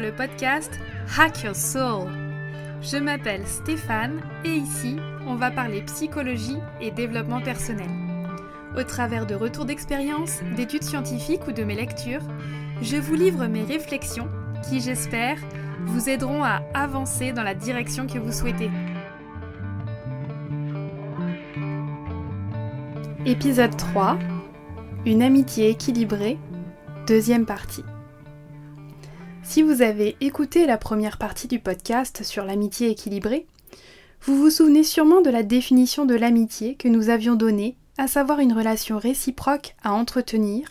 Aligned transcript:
le 0.00 0.12
podcast 0.12 0.70
Hack 1.18 1.42
Your 1.42 1.56
Soul. 1.56 2.10
Je 2.82 2.98
m'appelle 2.98 3.46
Stéphane 3.46 4.20
et 4.44 4.52
ici, 4.52 4.96
on 5.26 5.36
va 5.36 5.50
parler 5.50 5.80
psychologie 5.82 6.58
et 6.80 6.90
développement 6.90 7.40
personnel. 7.40 7.88
Au 8.76 8.82
travers 8.82 9.26
de 9.26 9.34
retours 9.34 9.64
d'expérience, 9.64 10.40
d'études 10.54 10.82
scientifiques 10.82 11.46
ou 11.46 11.52
de 11.52 11.64
mes 11.64 11.74
lectures, 11.74 12.20
je 12.82 12.96
vous 12.96 13.14
livre 13.14 13.46
mes 13.46 13.62
réflexions 13.62 14.28
qui, 14.68 14.80
j'espère, 14.80 15.38
vous 15.86 16.10
aideront 16.10 16.44
à 16.44 16.62
avancer 16.74 17.32
dans 17.32 17.44
la 17.44 17.54
direction 17.54 18.06
que 18.06 18.18
vous 18.18 18.32
souhaitez. 18.32 18.70
Épisode 23.24 23.76
3 23.76 24.18
Une 25.06 25.22
amitié 25.22 25.70
équilibrée, 25.70 26.38
deuxième 27.06 27.46
partie. 27.46 27.84
Si 29.48 29.62
vous 29.62 29.80
avez 29.80 30.16
écouté 30.20 30.66
la 30.66 30.76
première 30.76 31.18
partie 31.18 31.46
du 31.46 31.60
podcast 31.60 32.24
sur 32.24 32.44
l'amitié 32.44 32.90
équilibrée, 32.90 33.46
vous 34.22 34.36
vous 34.36 34.50
souvenez 34.50 34.82
sûrement 34.82 35.22
de 35.22 35.30
la 35.30 35.44
définition 35.44 36.04
de 36.04 36.16
l'amitié 36.16 36.74
que 36.74 36.88
nous 36.88 37.10
avions 37.10 37.36
donnée, 37.36 37.76
à 37.96 38.08
savoir 38.08 38.40
une 38.40 38.52
relation 38.52 38.98
réciproque 38.98 39.76
à 39.82 39.92
entretenir, 39.92 40.68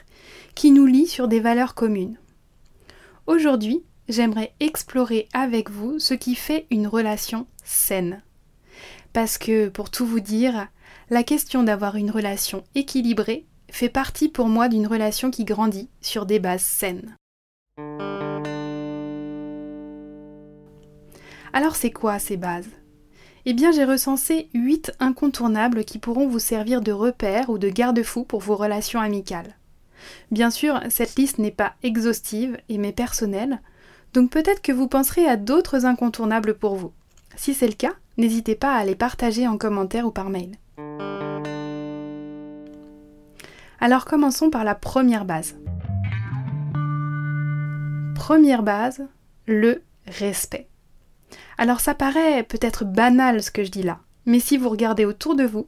qui 0.55 0.71
nous 0.71 0.85
lie 0.85 1.07
sur 1.07 1.29
des 1.29 1.39
valeurs 1.39 1.73
communes. 1.73 2.17
Aujourd'hui, 3.27 3.81
j'aimerais 4.09 4.53
explorer 4.59 5.29
avec 5.33 5.71
vous 5.71 5.97
ce 5.97 6.13
qui 6.13 6.35
fait 6.35 6.67
une 6.69 6.85
relation 6.85 7.47
saine. 7.63 8.21
Parce 9.13 9.37
que, 9.37 9.69
pour 9.69 9.89
tout 9.89 10.05
vous 10.05 10.19
dire, 10.19 10.67
la 11.09 11.23
question 11.23 11.63
d'avoir 11.63 11.95
une 11.95 12.11
relation 12.11 12.63
équilibrée 12.75 13.45
fait 13.71 13.89
partie 13.89 14.27
pour 14.27 14.49
moi 14.49 14.67
d'une 14.67 14.85
relation 14.85 15.31
qui 15.31 15.45
grandit 15.45 15.89
sur 16.01 16.25
des 16.25 16.39
bases 16.39 16.61
saines. 16.61 17.15
Alors 21.55 21.77
c'est 21.77 21.91
quoi 21.91 22.19
ces 22.19 22.35
bases? 22.35 22.67
Eh 23.45 23.53
bien 23.53 23.71
j'ai 23.71 23.85
recensé 23.85 24.49
8 24.53 24.91
incontournables 24.99 25.85
qui 25.85 25.99
pourront 25.99 26.27
vous 26.27 26.37
servir 26.37 26.81
de 26.81 26.91
repères 26.91 27.49
ou 27.49 27.57
de 27.57 27.69
garde-fous 27.69 28.25
pour 28.25 28.41
vos 28.41 28.57
relations 28.57 28.99
amicales. 28.99 29.55
Bien 30.31 30.49
sûr, 30.49 30.81
cette 30.89 31.15
liste 31.15 31.37
n'est 31.37 31.51
pas 31.51 31.75
exhaustive 31.81 32.57
et 32.67 32.77
m'est 32.77 32.91
personnelle, 32.91 33.61
donc 34.13 34.31
peut-être 34.31 34.61
que 34.61 34.73
vous 34.73 34.89
penserez 34.89 35.25
à 35.27 35.37
d'autres 35.37 35.85
incontournables 35.85 36.55
pour 36.55 36.75
vous. 36.75 36.91
Si 37.37 37.53
c'est 37.53 37.67
le 37.67 37.73
cas, 37.73 37.93
n'hésitez 38.17 38.55
pas 38.55 38.75
à 38.75 38.83
les 38.83 38.95
partager 38.95 39.47
en 39.47 39.57
commentaire 39.57 40.05
ou 40.05 40.11
par 40.11 40.29
mail. 40.29 40.57
Alors 43.79 44.03
commençons 44.03 44.49
par 44.49 44.65
la 44.65 44.75
première 44.75 45.23
base. 45.23 45.55
Première 48.13 48.61
base, 48.61 49.07
le 49.47 49.83
respect. 50.05 50.67
Alors 51.57 51.79
ça 51.79 51.93
paraît 51.93 52.43
peut-être 52.43 52.85
banal 52.85 53.41
ce 53.41 53.51
que 53.51 53.63
je 53.63 53.71
dis 53.71 53.83
là, 53.83 53.99
mais 54.25 54.39
si 54.39 54.57
vous 54.57 54.69
regardez 54.69 55.05
autour 55.05 55.35
de 55.35 55.45
vous, 55.45 55.67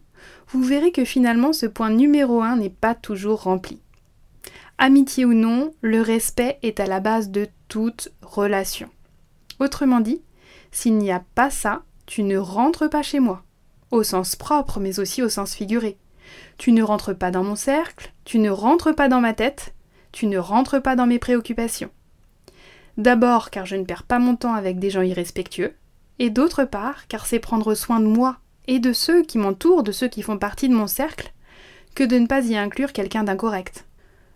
vous 0.50 0.64
verrez 0.64 0.92
que 0.92 1.06
finalement 1.06 1.54
ce 1.54 1.66
point 1.66 1.90
numéro 1.90 2.42
1 2.42 2.58
n'est 2.58 2.70
pas 2.70 2.96
toujours 2.96 3.44
rempli. 3.44 3.82
Amitié 4.78 5.26
ou 5.26 5.34
non, 5.34 5.74
le 5.82 6.02
respect 6.02 6.59
est 6.62 6.80
à 6.80 6.86
la 6.86 7.00
base 7.00 7.30
de 7.30 7.48
toute 7.68 8.09
relation. 8.22 8.90
Autrement 9.59 10.00
dit, 10.00 10.22
s'il 10.72 10.98
n'y 10.98 11.12
a 11.12 11.24
pas 11.36 11.50
ça, 11.50 11.84
tu 12.06 12.24
ne 12.24 12.38
rentres 12.38 12.90
pas 12.90 13.02
chez 13.02 13.20
moi, 13.20 13.44
au 13.92 14.04
sens 14.04 14.36
propre 14.36 14.80
mais 14.80 15.00
aussi 15.00 15.24
au 15.24 15.30
sens 15.30 15.56
figuré. 15.56 15.98
Tu 16.58 16.72
ne 16.72 16.84
rentres 16.84 17.18
pas 17.18 17.31
dans 17.31 17.44
mon 17.44 17.56
cercle, 17.56 18.14
tu 18.26 18.40
ne 18.40 18.50
rentres 18.50 18.94
pas 18.94 19.08
dans 19.08 19.22
ma 19.22 19.34
tête, 19.34 19.74
tu 20.12 20.28
ne 20.28 20.38
rentres 20.38 20.81
pas 20.81 20.96
dans 20.96 21.08
mes 21.08 21.20
préoccupations. 21.20 21.90
D'abord 22.98 23.52
car 23.52 23.66
je 23.66 23.76
ne 23.76 23.84
perds 23.84 24.03
pas 24.03 24.19
mon 24.19 24.35
temps 24.35 24.53
avec 24.53 24.80
des 24.80 24.90
gens 24.90 25.02
irrespectueux, 25.02 25.74
et 26.19 26.30
d'autre 26.30 26.63
part 26.63 27.08
car 27.08 27.25
c'est 27.25 27.40
prendre 27.40 27.75
soin 27.75 28.00
de 28.00 28.08
moi 28.08 28.38
et 28.68 28.80
de 28.80 28.91
ceux 28.91 29.24
qui 29.24 29.38
m'entourent, 29.38 29.84
de 29.84 29.91
ceux 29.91 30.08
qui 30.08 30.22
font 30.22 30.38
partie 30.38 30.68
de 30.68 30.75
mon 30.75 30.88
cercle, 30.88 31.31
que 31.96 32.03
de 32.03 32.18
ne 32.18 32.28
pas 32.28 32.41
y 32.41 32.58
inclure 32.58 32.94
quelqu'un 32.94 33.24
d'incorrect. 33.24 33.85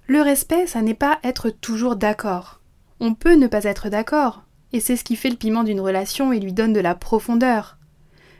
Le 0.07 0.21
respect, 0.21 0.67
ça 0.67 0.81
n'est 0.81 0.93
pas 0.93 1.19
être 1.23 1.49
toujours 1.49 1.95
d'accord. 1.95 2.59
On 2.99 3.13
peut 3.13 3.35
ne 3.35 3.47
pas 3.47 3.63
être 3.63 3.89
d'accord, 3.89 4.43
et 4.73 4.79
c'est 4.79 4.95
ce 4.95 5.03
qui 5.03 5.15
fait 5.15 5.29
le 5.29 5.35
piment 5.35 5.63
d'une 5.63 5.81
relation 5.81 6.31
et 6.31 6.39
lui 6.39 6.53
donne 6.53 6.73
de 6.73 6.79
la 6.79 6.95
profondeur. 6.95 7.77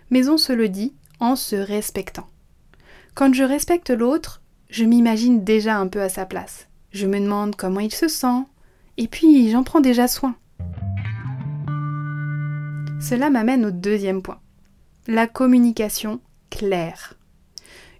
Mais 0.09 0.29
on 0.29 0.37
se 0.37 0.53
le 0.53 0.69
dit 0.69 0.93
en 1.19 1.35
se 1.35 1.55
respectant. 1.55 2.27
Quand 3.15 3.33
je 3.33 3.43
respecte 3.43 3.89
l'autre, 3.89 4.41
je 4.69 4.85
m'imagine 4.85 5.43
déjà 5.43 5.77
un 5.77 5.87
peu 5.87 6.01
à 6.01 6.09
sa 6.09 6.25
place. 6.25 6.67
Je 6.91 7.07
me 7.07 7.19
demande 7.19 7.55
comment 7.55 7.79
il 7.79 7.93
se 7.93 8.07
sent, 8.07 8.45
et 8.97 9.07
puis, 9.07 9.49
j'en 9.49 9.63
prends 9.63 9.81
déjà 9.81 10.07
soin. 10.07 10.35
Cela 12.99 13.29
m'amène 13.29 13.65
au 13.65 13.71
deuxième 13.71 14.21
point. 14.21 14.39
La 15.07 15.27
communication 15.27 16.19
claire. 16.49 17.15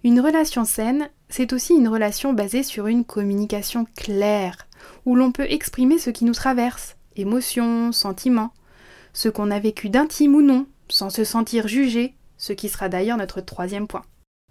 Une 0.04 0.20
relation 0.20 0.64
saine, 0.64 1.08
c'est 1.28 1.52
aussi 1.52 1.74
une 1.74 1.88
relation 1.88 2.32
basée 2.32 2.62
sur 2.62 2.86
une 2.86 3.04
communication 3.04 3.86
claire, 3.96 4.68
où 5.06 5.16
l'on 5.16 5.32
peut 5.32 5.46
exprimer 5.50 5.98
ce 5.98 6.10
qui 6.10 6.24
nous 6.24 6.34
traverse, 6.34 6.96
émotions, 7.16 7.92
sentiments, 7.92 8.52
ce 9.12 9.28
qu'on 9.28 9.50
a 9.50 9.58
vécu 9.58 9.88
d'intime 9.88 10.34
ou 10.34 10.42
non, 10.42 10.66
sans 10.88 11.10
se 11.10 11.24
sentir 11.24 11.68
jugé, 11.68 12.14
ce 12.36 12.52
qui 12.52 12.68
sera 12.68 12.88
d'ailleurs 12.88 13.16
notre 13.16 13.40
troisième 13.40 13.86
point. 13.86 14.02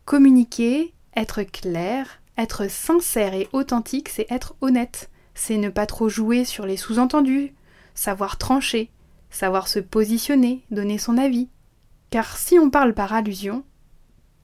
Communiquer, 0.06 0.94
être 1.16 1.44
clair, 1.44 2.22
être 2.38 2.70
sincère 2.70 3.34
et 3.34 3.48
authentique, 3.54 4.10
c'est 4.10 4.32
être 4.32 4.56
honnête, 4.62 5.10
c'est 5.34 5.58
ne 5.58 5.70
pas 5.70 5.86
trop 5.86 6.10
jouer 6.10 6.46
sur 6.46 6.66
les 6.66 6.78
sous-entendus, 6.78 7.54
savoir 7.96 8.38
trancher, 8.38 8.90
savoir 9.30 9.68
se 9.68 9.80
positionner, 9.80 10.64
donner 10.72 10.98
son 10.98 11.18
avis. 11.18 11.48
Car 12.10 12.38
si 12.38 12.60
on 12.60 12.70
parle 12.70 12.94
par 12.94 13.14
allusion, 13.14 13.64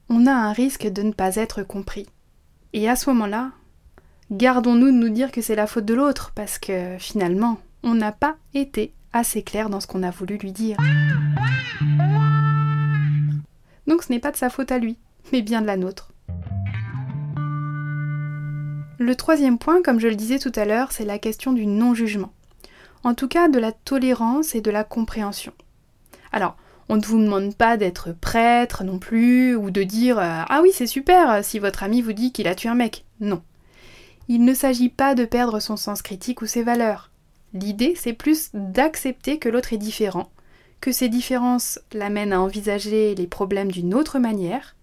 on 0.10 0.26
a 0.26 0.32
un 0.32 0.54
risque 0.54 0.88
de 0.88 1.02
ne 1.02 1.12
pas 1.12 1.36
être 1.36 1.64
compris. 1.64 2.08
Et 2.74 2.90
à 2.90 2.96
ce 2.96 3.10
moment-là, 3.10 3.52
gardons-nous 4.32 4.88
de 4.88 4.92
nous 4.92 5.10
dire 5.10 5.32
que 5.32 5.42
c'est 5.42 5.56
la 5.56 5.68
faute 5.68 5.86
de 5.86 5.94
l'autre, 5.94 6.32
parce 6.34 6.60
que 6.60 6.98
finalement, 6.98 7.60
on 7.84 7.94
n'a 7.94 8.12
pas 8.12 8.38
été 8.54 8.94
assez 9.14 9.44
clair 9.44 9.70
dans 9.70 9.80
ce 9.80 9.88
qu'on 9.88 10.04
a 10.04 10.12
voulu 10.12 10.38
lui 10.38 10.52
dire. 10.52 10.78
Donc 13.88 14.04
ce 14.04 14.12
n'est 14.12 14.20
pas 14.20 14.32
de 14.32 14.38
sa 14.38 14.50
faute 14.50 14.72
à 14.72 14.80
lui, 14.80 14.98
mais 15.32 15.42
bien 15.42 15.62
de 15.62 15.68
la 15.68 15.78
nôtre. 15.78 16.12
Le 19.00 19.16
troisième 19.16 19.60
point, 19.60 19.84
comme 19.84 20.00
je 20.00 20.08
le 20.08 20.16
disais 20.16 20.40
tout 20.40 20.52
à 20.56 20.66
l'heure, 20.66 20.92
c'est 20.92 21.06
la 21.06 21.20
question 21.20 21.54
du 21.54 21.68
non-jugement. 21.68 22.34
En 23.04 23.14
tout 23.14 23.28
cas, 23.28 23.48
de 23.48 23.60
la 23.60 23.72
tolérance 23.72 24.56
et 24.56 24.62
de 24.62 24.72
la 24.72 24.84
compréhension. 24.84 25.54
Alors, 26.32 26.58
on 26.90 26.96
ne 26.96 27.06
vous 27.06 27.20
demande 27.20 27.56
pas 27.56 27.78
d'être 27.78 28.12
prêtre 28.12 28.84
non 28.84 28.98
plus, 28.98 29.56
ou 29.56 29.70
de 29.70 29.84
dire 29.84 30.18
euh, 30.18 30.42
Ah 30.50 30.62
oui, 30.64 30.72
c'est 30.74 30.88
super 30.88 31.46
si 31.46 31.60
votre 31.60 31.84
ami 31.84 32.02
vous 32.02 32.14
dit 32.14 32.32
qu'il 32.32 32.48
a 32.48 32.56
tué 32.56 32.70
un 32.70 32.76
mec. 32.76 33.06
Non. 33.20 33.44
Il 34.30 34.44
ne 34.44 34.56
s'agit 34.56 34.90
pas 34.90 35.14
de 35.14 35.26
perdre 35.26 35.60
son 35.60 35.78
sens 35.78 36.02
critique 36.02 36.42
ou 36.42 36.48
ses 36.48 36.64
valeurs. 36.64 37.12
L'idée, 37.54 37.94
c'est 37.96 38.14
plus 38.14 38.50
d'accepter 38.54 39.38
que 39.38 39.48
l'autre 39.48 39.74
est 39.74 39.78
différent, 39.78 40.32
que 40.82 40.92
ces 40.92 41.08
différences 41.08 41.80
l'amènent 41.94 42.34
à 42.34 42.42
envisager 42.42 43.14
les 43.14 43.28
problèmes 43.28 43.72
d'une 43.72 43.94
autre 43.94 44.18
manière, 44.18 44.76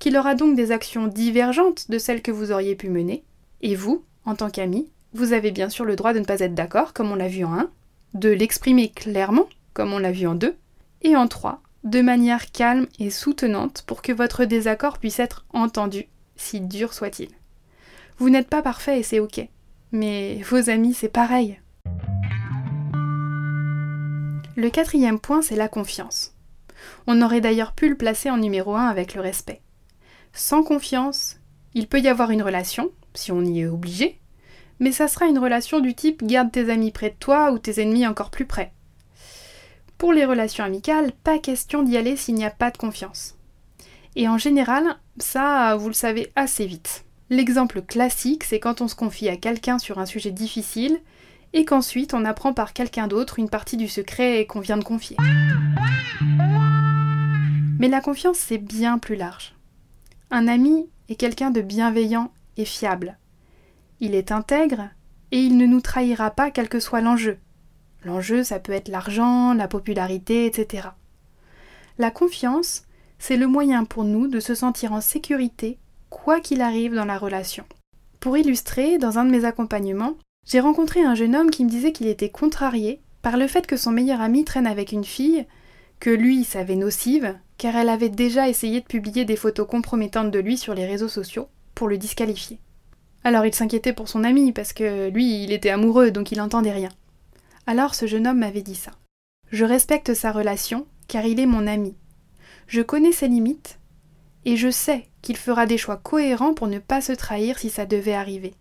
qu'il 0.00 0.16
aura 0.16 0.34
donc 0.34 0.56
des 0.56 0.72
actions 0.72 1.06
divergentes 1.06 1.90
de 1.90 1.98
celles 1.98 2.22
que 2.22 2.32
vous 2.32 2.50
auriez 2.50 2.74
pu 2.74 2.90
mener, 2.90 3.22
et 3.62 3.74
vous, 3.74 4.04
en 4.24 4.34
tant 4.34 4.50
qu'ami, 4.50 4.88
vous 5.14 5.32
avez 5.32 5.50
bien 5.50 5.68
sûr 5.68 5.84
le 5.84 5.96
droit 5.96 6.12
de 6.12 6.18
ne 6.18 6.24
pas 6.24 6.40
être 6.40 6.54
d'accord, 6.54 6.92
comme 6.92 7.10
on 7.10 7.16
l'a 7.16 7.28
vu 7.28 7.44
en 7.44 7.54
1, 7.54 7.70
de 8.14 8.28
l'exprimer 8.28 8.90
clairement, 8.90 9.48
comme 9.72 9.92
on 9.92 9.98
l'a 9.98 10.12
vu 10.12 10.26
en 10.26 10.34
2, 10.34 10.56
et 11.02 11.16
en 11.16 11.28
3, 11.28 11.62
de 11.84 12.00
manière 12.00 12.50
calme 12.52 12.86
et 12.98 13.10
soutenante 13.10 13.82
pour 13.86 14.02
que 14.02 14.12
votre 14.12 14.44
désaccord 14.44 14.98
puisse 14.98 15.20
être 15.20 15.44
entendu, 15.52 16.06
si 16.36 16.60
dur 16.60 16.92
soit-il. 16.92 17.28
Vous 18.18 18.30
n'êtes 18.30 18.48
pas 18.48 18.62
parfait 18.62 19.00
et 19.00 19.02
c'est 19.02 19.20
ok, 19.20 19.46
mais 19.90 20.40
vos 20.42 20.70
amis 20.70 20.94
c'est 20.94 21.08
pareil. 21.08 21.58
Le 24.54 24.68
quatrième 24.68 25.18
point, 25.18 25.40
c'est 25.40 25.56
la 25.56 25.68
confiance. 25.68 26.34
On 27.06 27.22
aurait 27.22 27.40
d'ailleurs 27.40 27.72
pu 27.72 27.88
le 27.88 27.96
placer 27.96 28.30
en 28.30 28.36
numéro 28.36 28.74
1 28.74 28.86
avec 28.86 29.14
le 29.14 29.20
respect. 29.20 29.62
Sans 30.34 30.62
confiance, 30.62 31.40
il 31.74 31.88
peut 31.88 32.00
y 32.00 32.08
avoir 32.08 32.30
une 32.30 32.42
relation, 32.42 32.90
si 33.14 33.32
on 33.32 33.42
y 33.44 33.60
est 33.60 33.66
obligé, 33.66 34.18
mais 34.80 34.92
ça 34.92 35.08
sera 35.08 35.26
une 35.26 35.38
relation 35.38 35.80
du 35.80 35.94
type 35.94 36.24
garde 36.24 36.50
tes 36.50 36.70
amis 36.70 36.90
près 36.90 37.10
de 37.10 37.16
toi 37.18 37.52
ou 37.52 37.58
tes 37.58 37.80
ennemis 37.80 38.06
encore 38.06 38.30
plus 38.30 38.46
près. 38.46 38.72
Pour 39.98 40.12
les 40.12 40.24
relations 40.24 40.64
amicales, 40.64 41.12
pas 41.22 41.38
question 41.38 41.82
d'y 41.82 41.96
aller 41.96 42.16
s'il 42.16 42.34
n'y 42.34 42.44
a 42.44 42.50
pas 42.50 42.70
de 42.70 42.76
confiance. 42.76 43.36
Et 44.16 44.28
en 44.28 44.38
général, 44.38 44.96
ça, 45.18 45.76
vous 45.76 45.86
le 45.86 45.94
savez 45.94 46.32
assez 46.34 46.66
vite. 46.66 47.04
L'exemple 47.30 47.82
classique, 47.82 48.44
c'est 48.44 48.60
quand 48.60 48.80
on 48.80 48.88
se 48.88 48.94
confie 48.94 49.28
à 49.28 49.36
quelqu'un 49.36 49.78
sur 49.78 49.98
un 49.98 50.06
sujet 50.06 50.32
difficile 50.32 50.98
et 51.52 51.64
qu'ensuite 51.64 52.14
on 52.14 52.24
apprend 52.24 52.52
par 52.52 52.72
quelqu'un 52.72 53.06
d'autre 53.06 53.38
une 53.38 53.48
partie 53.48 53.76
du 53.76 53.88
secret 53.88 54.46
qu'on 54.46 54.60
vient 54.60 54.76
de 54.76 54.84
confier. 54.84 55.16
Mais 57.78 57.88
la 57.88 58.00
confiance, 58.00 58.38
c'est 58.38 58.58
bien 58.58 58.98
plus 58.98 59.16
large. 59.16 59.54
Un 60.30 60.48
ami 60.48 60.88
est 61.08 61.16
quelqu'un 61.16 61.50
de 61.50 61.60
bienveillant 61.60 62.32
et 62.56 62.64
fiable. 62.64 63.18
Il 64.00 64.14
est 64.14 64.32
intègre 64.32 64.90
et 65.30 65.38
il 65.38 65.56
ne 65.56 65.66
nous 65.66 65.80
trahira 65.80 66.30
pas 66.30 66.50
quel 66.50 66.68
que 66.68 66.80
soit 66.80 67.00
l'enjeu. 67.00 67.38
L'enjeu, 68.04 68.42
ça 68.42 68.58
peut 68.58 68.72
être 68.72 68.88
l'argent, 68.88 69.54
la 69.54 69.68
popularité, 69.68 70.46
etc. 70.46 70.88
La 71.98 72.10
confiance, 72.10 72.82
c'est 73.18 73.36
le 73.36 73.46
moyen 73.46 73.84
pour 73.84 74.04
nous 74.04 74.26
de 74.26 74.40
se 74.40 74.54
sentir 74.54 74.92
en 74.92 75.00
sécurité, 75.00 75.78
quoi 76.10 76.40
qu'il 76.40 76.62
arrive 76.62 76.94
dans 76.94 77.04
la 77.04 77.18
relation. 77.18 77.64
Pour 78.18 78.36
illustrer, 78.36 78.98
dans 78.98 79.18
un 79.18 79.24
de 79.24 79.30
mes 79.30 79.44
accompagnements, 79.44 80.16
j'ai 80.46 80.60
rencontré 80.60 81.02
un 81.02 81.14
jeune 81.14 81.36
homme 81.36 81.50
qui 81.50 81.64
me 81.64 81.70
disait 81.70 81.92
qu'il 81.92 82.08
était 82.08 82.30
contrarié 82.30 83.00
par 83.22 83.36
le 83.36 83.46
fait 83.46 83.66
que 83.66 83.76
son 83.76 83.92
meilleur 83.92 84.20
ami 84.20 84.44
traîne 84.44 84.66
avec 84.66 84.90
une 84.90 85.04
fille 85.04 85.46
que 86.00 86.10
lui 86.10 86.42
savait 86.42 86.74
nocive, 86.74 87.38
car 87.58 87.76
elle 87.76 87.88
avait 87.88 88.08
déjà 88.08 88.48
essayé 88.48 88.80
de 88.80 88.86
publier 88.86 89.24
des 89.24 89.36
photos 89.36 89.68
compromettantes 89.68 90.32
de 90.32 90.40
lui 90.40 90.58
sur 90.58 90.74
les 90.74 90.86
réseaux 90.86 91.08
sociaux 91.08 91.48
pour 91.74 91.88
le 91.88 91.98
disqualifier. 91.98 92.58
Alors 93.24 93.46
il 93.46 93.54
s'inquiétait 93.54 93.92
pour 93.92 94.08
son 94.08 94.24
ami, 94.24 94.52
parce 94.52 94.72
que 94.72 95.08
lui, 95.08 95.44
il 95.44 95.52
était 95.52 95.70
amoureux, 95.70 96.10
donc 96.10 96.32
il 96.32 96.38
n'entendait 96.38 96.72
rien. 96.72 96.90
Alors 97.66 97.94
ce 97.94 98.06
jeune 98.06 98.26
homme 98.26 98.40
m'avait 98.40 98.62
dit 98.62 98.74
ça. 98.74 98.92
Je 99.50 99.64
respecte 99.64 100.14
sa 100.14 100.32
relation, 100.32 100.86
car 101.08 101.24
il 101.24 101.38
est 101.38 101.46
mon 101.46 101.66
ami. 101.66 101.94
Je 102.66 102.80
connais 102.80 103.12
ses 103.12 103.28
limites, 103.28 103.78
et 104.44 104.56
je 104.56 104.70
sais 104.70 105.08
qu'il 105.20 105.36
fera 105.36 105.66
des 105.66 105.78
choix 105.78 105.96
cohérents 105.96 106.54
pour 106.54 106.66
ne 106.66 106.78
pas 106.78 107.00
se 107.00 107.12
trahir 107.12 107.58
si 107.58 107.70
ça 107.70 107.86
devait 107.86 108.14
arriver. 108.14 108.54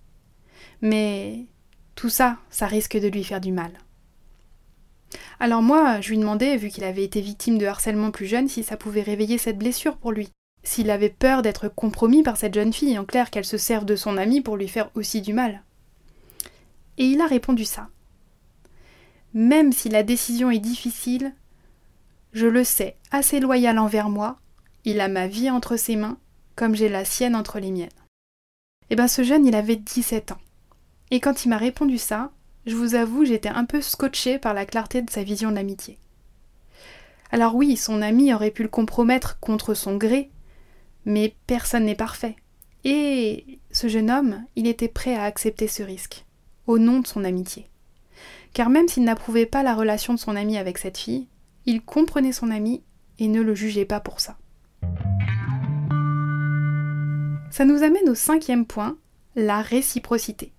Mais 0.82 1.46
tout 1.96 2.10
ça, 2.10 2.38
ça 2.50 2.68
risque 2.68 2.98
de 2.98 3.08
lui 3.08 3.24
faire 3.24 3.42
du 3.42 3.52
mal. 3.52 3.72
Alors 5.40 5.62
moi, 5.62 6.02
je 6.02 6.10
lui 6.10 6.18
demandais, 6.18 6.56
vu 6.56 6.70
qu'il 6.70 6.84
avait 6.84 7.04
été 7.04 7.20
victime 7.22 7.58
de 7.58 7.66
harcèlement 7.66 8.12
plus 8.12 8.28
jeune, 8.28 8.48
si 8.48 8.64
ça 8.64 8.78
pouvait 8.78 9.02
réveiller 9.02 9.38
cette 9.38 9.58
blessure 9.58 9.98
pour 9.98 10.12
lui. 10.12 10.30
S'il 10.64 10.90
avait 10.92 11.10
peur 11.10 11.42
d'être 11.42 11.68
compromis 11.68 12.24
par 12.24 12.38
cette 12.38 12.54
jeune 12.54 12.74
fille, 12.74 12.98
en 13.00 13.06
clair 13.06 13.30
qu'elle 13.30 13.46
se 13.46 13.58
serve 13.58 13.86
de 13.86 13.96
son 13.96 14.18
ami 14.18 14.42
pour 14.42 14.58
lui 14.58 14.68
faire 14.68 14.90
aussi 14.96 15.22
du 15.22 15.34
mal. 15.34 15.64
Et 16.98 17.06
il 17.06 17.22
a 17.22 17.26
répondu 17.26 17.66
ça. 17.66 17.90
Même 19.34 19.72
si 19.72 19.90
la 19.90 20.04
décision 20.04 20.52
est 20.52 20.60
difficile, 20.60 21.34
je 22.34 22.48
le 22.48 22.64
sais, 22.64 22.96
assez 23.12 23.40
loyal 23.40 23.80
envers 23.80 24.10
moi, 24.10 24.38
il 24.86 25.00
a 25.00 25.08
ma 25.08 25.28
vie 25.28 25.50
entre 25.50 25.78
ses 25.78 25.96
mains, 25.96 26.18
comme 26.56 26.76
j'ai 26.76 26.90
la 26.90 27.06
sienne 27.06 27.36
entre 27.36 27.60
les 27.60 27.72
miennes. 27.72 27.90
Eh 28.90 28.96
ben 28.96 29.08
ce 29.08 29.24
jeune, 29.24 29.46
il 29.46 29.56
avait 29.56 29.78
17 29.78 30.34
ans. 30.34 30.42
Et 31.12 31.20
quand 31.20 31.46
il 31.46 31.50
m'a 31.50 31.58
répondu 31.58 31.98
ça, 31.98 32.32
je 32.66 32.76
vous 32.76 32.96
avoue, 32.96 33.26
j'étais 33.26 33.50
un 33.50 33.66
peu 33.66 33.82
scotché 33.82 34.38
par 34.38 34.54
la 34.54 34.66
clarté 34.66 35.02
de 35.02 35.10
sa 35.10 35.24
vision 35.24 35.50
de 35.50 35.56
l'amitié. 35.56 35.98
Alors 37.32 37.56
oui, 37.56 37.78
son 37.78 38.02
ami 38.02 38.34
aurait 38.34 38.52
pu 38.52 38.64
le 38.64 38.70
compromettre 38.70 39.40
contre 39.40 39.74
son 39.74 39.96
gré, 39.96 40.30
mais 41.06 41.36
personne 41.48 41.86
n'est 41.86 41.96
parfait. 41.96 42.36
Et 42.84 43.60
ce 43.72 43.88
jeune 43.88 44.10
homme, 44.10 44.44
il 44.56 44.68
était 44.68 44.88
prêt 44.88 45.16
à 45.16 45.24
accepter 45.24 45.68
ce 45.68 45.84
risque, 45.84 46.26
au 46.68 46.80
nom 46.80 47.00
de 47.00 47.08
son 47.08 47.24
amitié. 47.24 47.70
Car 48.54 48.70
même 48.70 48.88
s'il 48.88 49.04
n'approuvait 49.04 49.46
pas 49.46 49.64
la 49.64 49.76
relation 49.76 50.14
de 50.14 50.20
son 50.20 50.36
ami 50.36 50.58
avec 50.58 50.78
cette 50.78 50.98
fille, 50.98 51.28
il 51.66 51.82
comprenait 51.82 52.32
son 52.32 52.52
ami 52.52 52.82
et 53.20 53.28
ne 53.28 53.42
le 53.42 53.56
jugeait 53.56 53.86
pas 53.86 54.00
pour 54.00 54.20
ça. 54.20 54.38
Ça 57.52 57.66
nous 57.66 57.84
amène 57.84 58.10
au 58.10 58.16
cinquième 58.16 58.66
point, 58.66 58.98
la 59.36 59.62
réciprocité. 59.62 60.52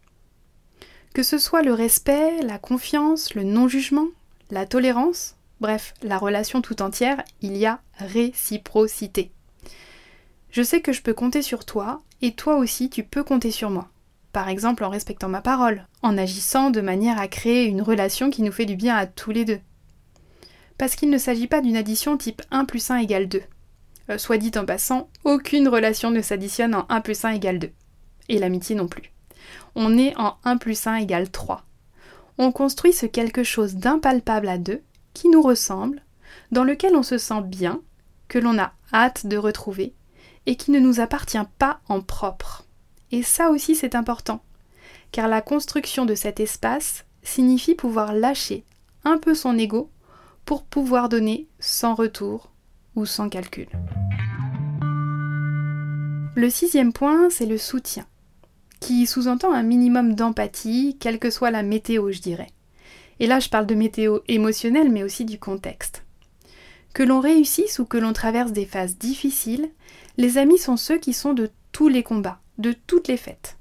Que 1.14 1.22
ce 1.22 1.38
soit 1.38 1.62
le 1.62 1.74
respect, 1.74 2.42
la 2.42 2.58
confiance, 2.58 3.34
le 3.34 3.42
non-jugement, 3.42 4.06
la 4.50 4.66
tolérance, 4.66 5.36
bref, 5.60 5.94
la 6.02 6.18
relation 6.18 6.62
tout 6.62 6.82
entière, 6.82 7.22
il 7.40 7.56
y 7.56 7.66
a 7.66 7.80
réciprocité. 7.98 9.32
Je 10.52 10.62
sais 10.62 10.80
que 10.80 10.92
je 10.92 11.02
peux 11.02 11.14
compter 11.14 11.42
sur 11.42 11.64
toi, 11.64 12.00
et 12.20 12.34
toi 12.34 12.56
aussi 12.56 12.88
tu 12.90 13.02
peux 13.02 13.24
compter 13.24 13.50
sur 13.50 13.70
moi. 13.70 13.88
Par 14.32 14.48
exemple 14.48 14.84
en 14.84 14.90
respectant 14.90 15.28
ma 15.28 15.40
parole, 15.40 15.86
en 16.02 16.16
agissant 16.16 16.70
de 16.70 16.80
manière 16.80 17.18
à 17.18 17.26
créer 17.26 17.64
une 17.64 17.82
relation 17.82 18.30
qui 18.30 18.42
nous 18.42 18.52
fait 18.52 18.66
du 18.66 18.76
bien 18.76 18.94
à 18.94 19.06
tous 19.06 19.32
les 19.32 19.44
deux. 19.44 19.60
Parce 20.78 20.94
qu'il 20.94 21.10
ne 21.10 21.18
s'agit 21.18 21.48
pas 21.48 21.60
d'une 21.60 21.76
addition 21.76 22.16
type 22.16 22.42
1 22.52 22.66
plus 22.66 22.90
1 22.90 22.98
égale 22.98 23.28
2. 23.28 23.42
Euh, 24.10 24.18
soit 24.18 24.38
dit 24.38 24.52
en 24.56 24.64
passant, 24.64 25.08
aucune 25.24 25.68
relation 25.68 26.12
ne 26.12 26.22
s'additionne 26.22 26.74
en 26.74 26.86
1 26.88 27.00
plus 27.00 27.24
1 27.24 27.30
égale 27.30 27.58
2. 27.58 27.70
Et 28.28 28.38
l'amitié 28.38 28.76
non 28.76 28.86
plus 28.86 29.12
on 29.74 29.96
est 29.98 30.16
en 30.18 30.36
1 30.44 30.56
plus 30.58 30.86
1 30.86 30.96
égale 30.96 31.30
3. 31.30 31.62
On 32.38 32.52
construit 32.52 32.92
ce 32.92 33.06
quelque 33.06 33.44
chose 33.44 33.76
d'impalpable 33.76 34.48
à 34.48 34.58
deux, 34.58 34.82
qui 35.14 35.28
nous 35.28 35.42
ressemble, 35.42 36.02
dans 36.50 36.64
lequel 36.64 36.96
on 36.96 37.02
se 37.02 37.18
sent 37.18 37.42
bien, 37.42 37.80
que 38.28 38.38
l'on 38.38 38.58
a 38.58 38.72
hâte 38.92 39.26
de 39.26 39.36
retrouver, 39.36 39.94
et 40.46 40.56
qui 40.56 40.70
ne 40.70 40.80
nous 40.80 41.00
appartient 41.00 41.38
pas 41.58 41.80
en 41.88 42.00
propre. 42.00 42.64
Et 43.10 43.22
ça 43.22 43.50
aussi 43.50 43.74
c'est 43.74 43.94
important, 43.94 44.42
car 45.10 45.28
la 45.28 45.42
construction 45.42 46.06
de 46.06 46.14
cet 46.14 46.40
espace 46.40 47.04
signifie 47.22 47.74
pouvoir 47.74 48.14
lâcher 48.14 48.64
un 49.04 49.18
peu 49.18 49.34
son 49.34 49.56
ego 49.58 49.90
pour 50.44 50.64
pouvoir 50.64 51.08
donner 51.08 51.46
sans 51.58 51.94
retour 51.94 52.50
ou 52.96 53.06
sans 53.06 53.28
calcul. 53.28 53.68
Le 56.34 56.48
sixième 56.48 56.92
point, 56.92 57.28
c'est 57.30 57.46
le 57.46 57.58
soutien 57.58 58.06
qui 58.82 59.06
sous-entend 59.06 59.52
un 59.52 59.62
minimum 59.62 60.14
d'empathie, 60.14 60.96
quelle 60.98 61.20
que 61.20 61.30
soit 61.30 61.52
la 61.52 61.62
météo, 61.62 62.10
je 62.10 62.20
dirais. 62.20 62.48
Et 63.20 63.28
là, 63.28 63.38
je 63.38 63.48
parle 63.48 63.66
de 63.66 63.76
météo 63.76 64.18
émotionnelle, 64.26 64.90
mais 64.90 65.04
aussi 65.04 65.24
du 65.24 65.38
contexte. 65.38 66.04
Que 66.94 67.02
l'on 67.02 67.20
réussisse 67.20 67.78
ou 67.78 67.86
que 67.86 67.96
l'on 67.96 68.12
traverse 68.12 68.52
des 68.52 68.66
phases 68.66 68.98
difficiles, 68.98 69.70
les 70.18 70.36
amis 70.36 70.58
sont 70.58 70.76
ceux 70.76 70.98
qui 70.98 71.14
sont 71.14 71.32
de 71.32 71.50
tous 71.72 71.88
les 71.88 72.02
combats, 72.02 72.40
de 72.58 72.72
toutes 72.86 73.08
les 73.08 73.16
fêtes. 73.16 73.56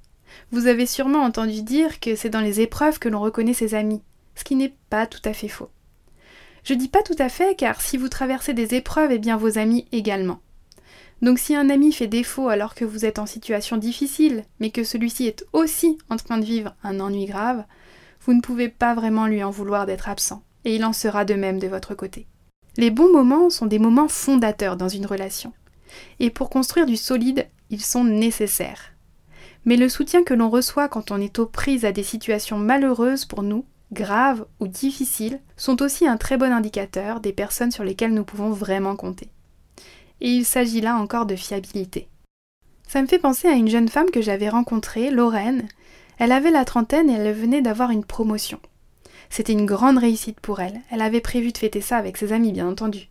Vous 0.52 0.68
avez 0.68 0.86
sûrement 0.86 1.24
entendu 1.24 1.62
dire 1.62 2.00
que 2.02 2.16
c'est 2.16 2.30
dans 2.30 2.42
les 2.42 2.60
épreuves 2.60 3.00
que 3.00 3.08
l'on 3.08 3.22
reconnaît 3.22 3.54
ses 3.54 3.74
amis, 3.74 4.02
ce 4.36 4.44
qui 4.44 4.56
n'est 4.56 4.76
pas 4.90 5.08
tout 5.08 5.22
à 5.24 5.34
fait 5.34 5.48
faux. 5.48 5.70
Je 6.64 6.74
dis 6.74 6.90
pas 6.90 7.04
tout 7.04 7.16
à 7.18 7.30
fait 7.30 7.56
car 7.56 7.82
si 7.82 7.98
vous 7.98 8.10
traversez 8.10 8.54
des 8.54 8.76
épreuves, 8.76 9.12
eh 9.12 9.20
bien 9.20 9.38
vos 9.38 9.58
amis 9.58 9.88
également. 9.92 10.42
Donc 11.22 11.40
si 11.40 11.56
un 11.56 11.70
ami 11.70 11.92
fait 11.92 12.08
défaut 12.08 12.50
alors 12.50 12.76
que 12.76 12.86
vous 12.86 13.06
êtes 13.06 13.20
en 13.20 13.26
situation 13.26 13.78
difficile, 13.78 14.44
mais 14.60 14.72
que 14.72 14.84
celui-ci 14.84 15.28
est 15.28 15.46
aussi 15.54 15.98
en 16.10 16.18
train 16.18 16.38
de 16.38 16.46
vivre 16.46 16.76
un 16.84 17.00
ennui 17.00 17.26
grave, 17.26 17.64
vous 18.26 18.34
ne 18.34 18.42
pouvez 18.42 18.70
pas 18.70 18.94
vraiment 18.94 19.28
lui 19.28 19.44
en 19.44 19.52
vouloir 19.52 19.86
d'être 19.86 20.10
absent, 20.10 20.44
et 20.66 20.76
il 20.76 20.84
en 20.84 20.94
sera 20.94 21.26
de 21.26 21.36
même 21.36 21.60
de 21.60 21.68
votre 21.68 21.96
côté. 21.96 22.28
Les 22.78 22.92
bons 22.92 23.12
moments 23.12 23.50
sont 23.50 23.66
des 23.66 23.80
moments 23.80 24.08
fondateurs 24.08 24.78
dans 24.78 24.90
une 24.90 25.06
relation, 25.06 25.54
et 26.20 26.30
pour 26.30 26.50
construire 26.50 26.86
du 26.86 26.98
solide, 26.98 27.48
ils 27.70 27.82
sont 27.82 28.04
nécessaires. 28.04 28.94
Mais 29.66 29.78
le 29.78 29.90
soutien 29.90 30.24
que 30.24 30.34
l'on 30.34 30.50
reçoit 30.50 30.88
quand 30.88 31.12
on 31.12 31.22
est 31.22 31.40
aux 31.40 31.46
prises 31.46 31.86
à 31.86 31.92
des 31.92 32.04
situations 32.04 32.58
malheureuses 32.58 33.26
pour 33.26 33.44
nous, 33.44 33.66
graves 33.92 34.46
ou 34.60 34.68
difficiles, 34.68 35.40
sont 35.58 35.82
aussi 35.82 36.08
un 36.08 36.18
très 36.18 36.38
bon 36.38 36.52
indicateur 36.52 37.20
des 37.20 37.34
personnes 37.34 37.72
sur 37.72 37.84
lesquelles 37.84 38.14
nous 38.14 38.24
pouvons 38.24 38.52
vraiment 38.52 38.96
compter 38.96 39.30
et 40.22 40.30
il 40.30 40.46
s'agit 40.46 40.82
là 40.82 40.96
encore 40.96 41.26
de 41.26 41.36
fiabilité. 41.36 42.08
Ça 42.88 43.02
me 43.02 43.08
fait 43.08 43.20
penser 43.20 43.48
à 43.48 43.54
une 43.54 43.68
jeune 43.68 43.90
femme 43.90 44.12
que 44.12 44.22
j'avais 44.22 44.50
rencontrée, 44.50 45.10
Lorraine. 45.10 45.68
Elle 46.20 46.32
avait 46.32 46.52
la 46.52 46.66
trentaine 46.66 47.10
et 47.10 47.14
elle 47.14 47.34
venait 47.34 47.62
d'avoir 47.62 47.90
une 47.90 48.06
promotion. 48.06 48.60
C'était 49.32 49.54
une 49.54 49.66
grande 49.66 49.98
réussite 49.98 50.42
pour 50.42 50.60
elle. 50.60 50.82
Elle 50.92 51.02
avait 51.02 51.22
prévu 51.22 51.54
de 51.54 51.58
fêter 51.58 51.80
ça 51.80 51.98
avec 51.98 52.18
ses 52.18 52.34
amis, 52.34 52.52
bien 52.52 52.68
entendu. 52.68 53.10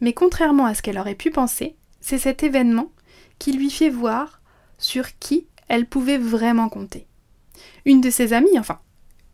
Mais 0.00 0.14
contrairement 0.14 0.64
à 0.64 0.74
ce 0.74 0.80
qu'elle 0.80 0.98
aurait 0.98 1.14
pu 1.14 1.30
penser, 1.30 1.76
c'est 2.00 2.18
cet 2.18 2.42
événement 2.42 2.90
qui 3.38 3.52
lui 3.52 3.70
fait 3.70 3.90
voir 3.90 4.40
sur 4.78 5.18
qui 5.18 5.46
elle 5.68 5.86
pouvait 5.86 6.18
vraiment 6.18 6.70
compter. 6.70 7.06
Une 7.84 8.00
de 8.00 8.08
ses 8.08 8.32
amies, 8.32 8.58
enfin, 8.58 8.80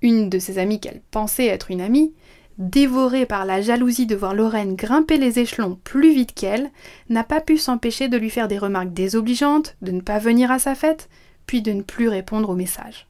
une 0.03 0.29
de 0.29 0.41
ses 0.41 0.59
amies 0.59 0.81
qu'elle 0.81 1.01
pensait 1.13 1.47
être 1.47 1.71
une 1.71 1.81
amie, 1.81 2.13
dévorée 2.59 3.25
par 3.25 3.45
la 3.45 3.63
jalousie 3.63 4.07
de 4.07 4.17
voir 4.17 4.35
Lorraine 4.35 4.75
grimper 4.75 5.17
les 5.17 5.39
échelons 5.39 5.79
plus 5.85 6.13
vite 6.13 6.35
qu'elle, 6.35 6.71
n'a 7.09 7.25
pas 7.25 7.41
pu 7.41 7.57
s'empêcher 7.57 8.09
de 8.09 8.17
lui 8.17 8.31
faire 8.31 8.49
des 8.49 8.59
remarques 8.59 8.93
désobligeantes, 8.93 9.77
de 9.81 9.93
ne 9.93 10.01
pas 10.01 10.19
venir 10.19 10.51
à 10.51 10.59
sa 10.59 10.75
fête, 10.75 11.09
puis 11.47 11.63
de 11.63 11.73
ne 11.73 11.83
plus 11.83 12.09
répondre 12.09 12.51
aux 12.51 12.57
messages. 12.57 13.07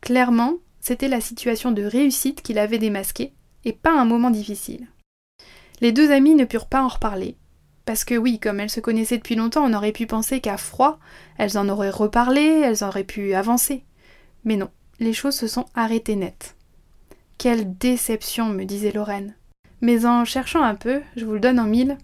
Clairement, 0.00 0.54
c'était 0.88 1.08
la 1.08 1.20
situation 1.20 1.70
de 1.70 1.82
réussite 1.82 2.40
qu'il 2.40 2.58
avait 2.58 2.78
démasquée, 2.78 3.34
et 3.66 3.74
pas 3.74 3.92
un 3.92 4.06
moment 4.06 4.30
difficile. 4.30 4.86
Les 5.82 5.92
deux 5.92 6.10
amies 6.10 6.34
ne 6.34 6.46
purent 6.46 6.66
pas 6.66 6.82
en 6.82 6.88
reparler, 6.88 7.36
parce 7.84 8.04
que 8.04 8.14
oui, 8.14 8.38
comme 8.38 8.58
elles 8.58 8.70
se 8.70 8.80
connaissaient 8.80 9.18
depuis 9.18 9.34
longtemps, 9.34 9.66
on 9.66 9.74
aurait 9.74 9.92
pu 9.92 10.06
penser 10.06 10.40
qu'à 10.40 10.56
froid, 10.56 10.98
elles 11.36 11.58
en 11.58 11.68
auraient 11.68 11.90
reparlé, 11.90 12.40
elles 12.40 12.84
auraient 12.84 13.04
pu 13.04 13.34
avancer. 13.34 13.84
Mais 14.44 14.56
non, 14.56 14.70
les 14.98 15.12
choses 15.12 15.34
se 15.34 15.46
sont 15.46 15.66
arrêtées 15.74 16.16
nettes. 16.16 16.56
Quelle 17.36 17.76
déception, 17.76 18.46
me 18.46 18.64
disait 18.64 18.92
Lorraine. 18.92 19.34
Mais 19.82 20.06
en 20.06 20.24
cherchant 20.24 20.62
un 20.62 20.74
peu, 20.74 21.02
je 21.16 21.26
vous 21.26 21.34
le 21.34 21.40
donne 21.40 21.60
en 21.60 21.66
mille, 21.66 21.98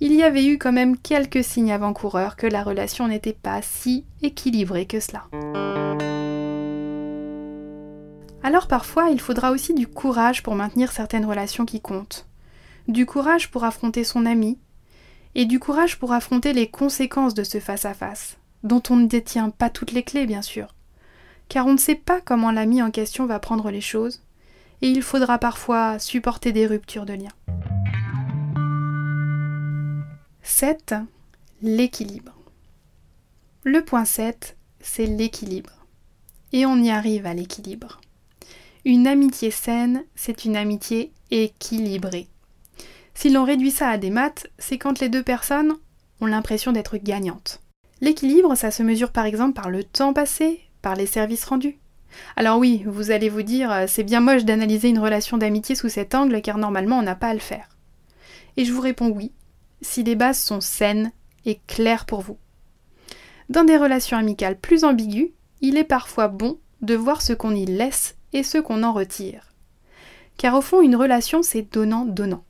il 0.00 0.12
y 0.12 0.22
avait 0.22 0.44
eu 0.44 0.58
quand 0.58 0.72
même 0.72 0.98
quelques 0.98 1.42
signes 1.42 1.72
avant-coureurs 1.72 2.36
que 2.36 2.46
la 2.46 2.62
relation 2.62 3.08
n'était 3.08 3.32
pas 3.32 3.62
si 3.62 4.04
équilibrée 4.20 4.84
que 4.84 5.00
cela. 5.00 5.24
Alors 8.42 8.68
parfois, 8.68 9.10
il 9.10 9.20
faudra 9.20 9.50
aussi 9.50 9.74
du 9.74 9.86
courage 9.86 10.42
pour 10.42 10.54
maintenir 10.54 10.92
certaines 10.92 11.26
relations 11.26 11.66
qui 11.66 11.80
comptent. 11.80 12.26
Du 12.88 13.04
courage 13.04 13.50
pour 13.50 13.64
affronter 13.64 14.02
son 14.02 14.24
ami, 14.24 14.58
et 15.34 15.44
du 15.44 15.58
courage 15.60 15.98
pour 15.98 16.12
affronter 16.12 16.52
les 16.52 16.68
conséquences 16.68 17.34
de 17.34 17.44
ce 17.44 17.60
face-à-face, 17.60 18.38
dont 18.62 18.82
on 18.90 18.96
ne 18.96 19.06
détient 19.06 19.50
pas 19.50 19.70
toutes 19.70 19.92
les 19.92 20.02
clés, 20.02 20.26
bien 20.26 20.42
sûr. 20.42 20.74
Car 21.48 21.66
on 21.66 21.72
ne 21.72 21.78
sait 21.78 21.94
pas 21.94 22.20
comment 22.20 22.50
l'ami 22.50 22.82
en 22.82 22.90
question 22.90 23.26
va 23.26 23.38
prendre 23.38 23.70
les 23.70 23.80
choses, 23.80 24.22
et 24.82 24.88
il 24.88 25.02
faudra 25.02 25.38
parfois 25.38 25.98
supporter 25.98 26.52
des 26.52 26.66
ruptures 26.66 27.06
de 27.06 27.12
lien. 27.12 27.32
7. 30.42 30.94
L'équilibre. 31.62 32.32
Le 33.62 33.84
point 33.84 34.06
7, 34.06 34.56
c'est 34.80 35.06
l'équilibre. 35.06 35.84
Et 36.52 36.64
on 36.66 36.76
y 36.76 36.90
arrive 36.90 37.26
à 37.26 37.34
l'équilibre. 37.34 37.99
Une 38.86 39.06
amitié 39.06 39.50
saine, 39.50 40.04
c'est 40.14 40.46
une 40.46 40.56
amitié 40.56 41.12
équilibrée. 41.30 42.28
Si 43.12 43.28
l'on 43.28 43.44
réduit 43.44 43.70
ça 43.70 43.90
à 43.90 43.98
des 43.98 44.08
maths, 44.08 44.46
c'est 44.58 44.78
quand 44.78 45.00
les 45.00 45.10
deux 45.10 45.22
personnes 45.22 45.76
ont 46.22 46.26
l'impression 46.26 46.72
d'être 46.72 46.96
gagnantes. 46.96 47.60
L'équilibre, 48.00 48.54
ça 48.54 48.70
se 48.70 48.82
mesure 48.82 49.12
par 49.12 49.26
exemple 49.26 49.52
par 49.52 49.68
le 49.68 49.84
temps 49.84 50.14
passé, 50.14 50.60
par 50.80 50.96
les 50.96 51.04
services 51.04 51.44
rendus. 51.44 51.78
Alors 52.36 52.58
oui, 52.58 52.82
vous 52.86 53.10
allez 53.10 53.28
vous 53.28 53.42
dire, 53.42 53.70
euh, 53.70 53.84
c'est 53.86 54.02
bien 54.02 54.20
moche 54.20 54.46
d'analyser 54.46 54.88
une 54.88 54.98
relation 54.98 55.36
d'amitié 55.36 55.74
sous 55.74 55.90
cet 55.90 56.14
angle 56.14 56.40
car 56.40 56.56
normalement 56.56 56.98
on 56.98 57.02
n'a 57.02 57.14
pas 57.14 57.28
à 57.28 57.34
le 57.34 57.40
faire. 57.40 57.68
Et 58.56 58.64
je 58.64 58.72
vous 58.72 58.80
réponds 58.80 59.10
oui, 59.10 59.32
si 59.82 60.02
les 60.02 60.16
bases 60.16 60.40
sont 60.40 60.62
saines 60.62 61.12
et 61.44 61.60
claires 61.66 62.06
pour 62.06 62.22
vous. 62.22 62.38
Dans 63.50 63.64
des 63.64 63.76
relations 63.76 64.16
amicales 64.16 64.58
plus 64.58 64.84
ambiguës, 64.84 65.32
il 65.60 65.76
est 65.76 65.84
parfois 65.84 66.28
bon 66.28 66.58
de 66.80 66.94
voir 66.94 67.20
ce 67.20 67.34
qu'on 67.34 67.54
y 67.54 67.66
laisse 67.66 68.16
et 68.32 68.42
ce 68.42 68.58
qu'on 68.58 68.82
en 68.82 68.92
retire. 68.92 69.52
Car 70.36 70.54
au 70.54 70.60
fond, 70.60 70.80
une 70.80 70.96
relation, 70.96 71.42
c'est 71.42 71.70
donnant-donnant. 71.72 72.44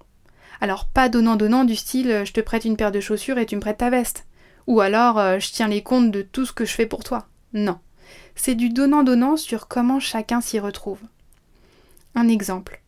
Alors 0.60 0.86
pas 0.86 1.08
donnant-donnant 1.08 1.64
du 1.64 1.74
style 1.74 2.10
euh, 2.10 2.24
je 2.24 2.32
te 2.32 2.40
prête 2.40 2.64
une 2.64 2.76
paire 2.76 2.92
de 2.92 3.00
chaussures 3.00 3.38
et 3.38 3.46
tu 3.46 3.56
me 3.56 3.60
prêtes 3.60 3.78
ta 3.78 3.90
veste. 3.90 4.26
Ou 4.66 4.80
alors 4.80 5.18
euh, 5.18 5.38
je 5.38 5.50
tiens 5.50 5.68
les 5.68 5.82
comptes 5.82 6.10
de 6.10 6.22
tout 6.22 6.44
ce 6.44 6.52
que 6.52 6.64
je 6.64 6.74
fais 6.74 6.86
pour 6.86 7.02
toi. 7.02 7.26
Non. 7.52 7.78
C'est 8.34 8.54
du 8.54 8.68
donnant-donnant 8.68 9.36
sur 9.36 9.68
comment 9.68 10.00
chacun 10.00 10.40
s'y 10.40 10.58
retrouve. 10.58 11.00
Un 12.14 12.28
exemple. 12.28 12.82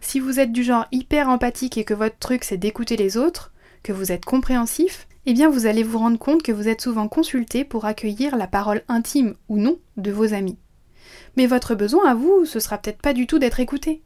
Si 0.00 0.20
vous 0.20 0.38
êtes 0.38 0.52
du 0.52 0.62
genre 0.62 0.86
hyper 0.92 1.28
empathique 1.28 1.78
et 1.78 1.84
que 1.84 1.94
votre 1.94 2.18
truc 2.18 2.44
c'est 2.44 2.58
d'écouter 2.58 2.96
les 2.96 3.16
autres, 3.16 3.52
que 3.82 3.92
vous 3.92 4.12
êtes 4.12 4.24
compréhensif, 4.24 5.08
eh 5.26 5.32
bien 5.32 5.48
vous 5.48 5.66
allez 5.66 5.82
vous 5.82 5.98
rendre 5.98 6.18
compte 6.18 6.42
que 6.42 6.52
vous 6.52 6.68
êtes 6.68 6.82
souvent 6.82 7.08
consulté 7.08 7.64
pour 7.64 7.86
accueillir 7.86 8.36
la 8.36 8.46
parole 8.46 8.82
intime 8.88 9.34
ou 9.48 9.56
non 9.56 9.78
de 9.96 10.10
vos 10.10 10.34
amis. 10.34 10.58
Mais 11.36 11.46
votre 11.46 11.74
besoin 11.74 12.08
à 12.08 12.14
vous, 12.14 12.44
ce 12.44 12.60
sera 12.60 12.78
peut-être 12.78 13.02
pas 13.02 13.12
du 13.12 13.26
tout 13.26 13.38
d'être 13.38 13.60
écouté. 13.60 14.02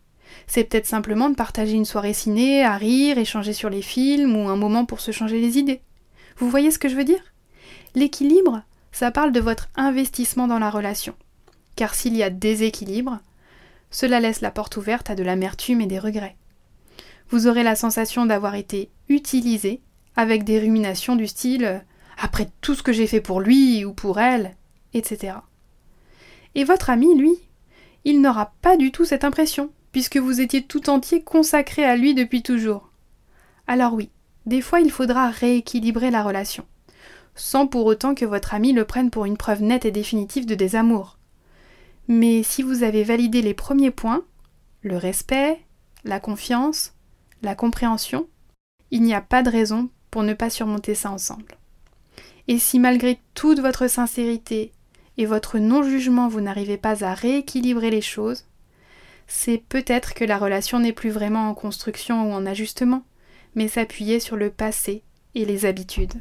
C'est 0.47 0.65
peut-être 0.65 0.87
simplement 0.87 1.31
de 1.31 1.35
partager 1.35 1.73
une 1.73 1.85
soirée 1.85 2.13
ciné, 2.13 2.65
à 2.65 2.77
rire, 2.77 3.19
échanger 3.19 3.53
sur 3.53 3.71
les 3.71 3.83
films 3.83 4.37
ou 4.37 4.49
un 4.49 4.57
moment 4.57 4.85
pour 4.85 5.01
se 5.01 5.11
changer 5.11 5.41
les 5.41 5.59
idées. 5.59 5.81
Vous 6.37 6.51
voyez 6.51 6.71
ce 6.71 6.79
que 6.79 6.89
je 6.89 6.97
veux 6.97 7.05
dire? 7.05 7.23
L'équilibre, 7.95 8.63
ça 8.93 9.11
parle 9.11 9.33
de 9.33 9.41
votre 9.41 9.69
investissement 9.77 10.47
dans 10.47 10.59
la 10.59 10.71
relation. 10.71 11.15
Car 11.77 11.95
s'il 11.95 12.17
y 12.17 12.23
a 12.23 12.31
déséquilibre, 12.31 13.21
cela 13.91 14.21
laisse 14.21 14.41
la 14.41 14.51
porte 14.51 14.77
ouverte 14.77 15.11
à 15.11 15.15
de 15.15 15.23
l'amertume 15.23 15.81
et 15.81 15.87
des 15.87 15.99
regrets. 15.99 16.37
Vous 17.31 17.47
aurez 17.47 17.63
la 17.63 17.77
sensation 17.77 18.27
d'avoir 18.27 18.55
été 18.55 18.91
utilisé 19.09 19.81
avec 20.17 20.45
des 20.45 20.59
ruminations 20.59 21.17
du 21.17 21.27
style 21.27 21.85
après 22.19 22.49
tout 22.61 22.75
ce 22.75 22.83
que 22.83 22.93
j'ai 22.93 23.07
fait 23.07 23.21
pour 23.21 23.41
lui 23.41 23.85
ou 23.85 23.93
pour 23.93 24.19
elle, 24.19 24.57
etc. 24.95 25.35
Et 26.59 26.65
votre 26.65 26.91
ami, 26.91 27.17
lui, 27.17 27.37
il 28.05 28.21
n'aura 28.21 28.53
pas 28.63 28.77
du 28.77 28.91
tout 28.91 29.05
cette 29.05 29.23
impression, 29.23 29.71
puisque 29.93 30.17
vous 30.17 30.41
étiez 30.41 30.61
tout 30.61 30.91
entier 30.91 31.23
consacré 31.23 31.85
à 31.85 31.95
lui 31.95 32.15
depuis 32.15 32.43
toujours. 32.43 32.91
Alors 33.69 33.95
oui, 33.95 34.11
des 34.45 34.61
fois 34.61 34.81
il 34.81 34.91
faudra 34.91 35.31
rééquilibrer 35.31 36.11
la 36.11 36.25
relation, 36.25 36.67
sans 37.37 37.69
pour 37.69 37.87
autant 37.87 38.17
que 38.17 38.25
votre 38.25 38.55
ami 38.55 38.73
le 38.73 38.85
prenne 38.85 39.11
pour 39.11 39.25
une 39.25 39.37
preuve 39.37 39.63
nette 39.63 39.85
et 39.85 39.93
définitive 39.93 40.47
de 40.47 40.57
désamour. 40.57 41.17
Mais 42.09 42.43
si 42.43 42.65
vous 42.65 42.83
avez 42.83 43.05
validé 43.05 43.41
les 43.41 43.55
premiers 43.55 43.93
points, 43.93 44.25
le 44.83 44.97
respect, 44.97 45.61
la 46.03 46.19
confiance, 46.19 46.93
la 47.43 47.55
compréhension, 47.55 48.27
il 48.91 49.03
n'y 49.03 49.15
a 49.15 49.21
pas 49.21 49.45
de 49.45 49.51
raison 49.51 49.91
pour 50.11 50.25
ne 50.25 50.35
pas 50.35 50.51
surmonter 50.51 50.97
ça 50.97 51.13
ensemble. 51.13 51.57
Et 52.49 52.59
si 52.59 52.81
malgré 52.81 53.21
toute 53.35 53.61
votre 53.61 53.87
sincérité 53.87 54.73
et 55.19 55.27
votre 55.27 55.59
non-jugement 55.59 56.29
vous 56.29 56.41
n'arrivez 56.41 56.79
pas 56.79 57.05
à 57.05 57.13
rééquilibrer 57.13 57.91
les 57.91 58.01
choses, 58.01 58.45
c'est 59.27 59.59
peut-être 59.69 60.15
que 60.15 60.25
la 60.25 60.39
relation 60.39 60.79
n'est 60.79 60.93
plus 60.93 61.11
vraiment 61.11 61.51
en 61.51 61.55
construction 61.55 62.31
ou 62.31 62.33
en 62.33 62.47
ajustement, 62.47 63.03
mais 63.55 63.69
s'appuyer 63.69 64.21
sur 64.21 64.37
le 64.37 64.51
passé 64.51 65.03
et 65.35 65.45
les 65.45 65.67
habitudes. 65.67 66.15